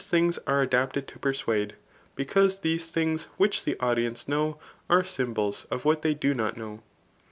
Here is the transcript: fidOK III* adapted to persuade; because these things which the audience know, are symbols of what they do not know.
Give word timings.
fidOK 0.01 0.49
III* 0.57 0.63
adapted 0.63 1.07
to 1.07 1.19
persuade; 1.19 1.75
because 2.15 2.61
these 2.61 2.87
things 2.87 3.25
which 3.37 3.65
the 3.65 3.79
audience 3.79 4.27
know, 4.27 4.59
are 4.89 5.03
symbols 5.03 5.67
of 5.69 5.85
what 5.85 6.01
they 6.01 6.15
do 6.15 6.33
not 6.33 6.57
know. 6.57 6.81